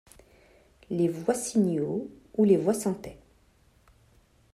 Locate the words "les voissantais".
2.43-3.19